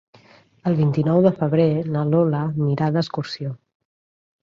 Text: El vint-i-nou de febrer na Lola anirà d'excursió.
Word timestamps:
El 0.71 0.77
vint-i-nou 0.79 1.21
de 1.27 1.33
febrer 1.43 1.69
na 1.91 2.07
Lola 2.09 2.43
anirà 2.65 2.91
d'excursió. 2.99 3.57